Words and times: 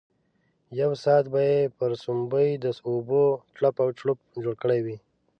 یو 0.81 0.91
ساعت 1.03 1.25
به 1.33 1.41
یې 1.49 1.59
پر 1.77 1.91
سومبۍ 2.03 2.49
د 2.63 2.65
اوبو 2.89 3.23
چړپ 3.55 3.75
او 3.83 3.89
چړوپ 3.97 4.19
جوړ 4.43 4.55
کړی 4.63 4.79
وو. 4.85 4.97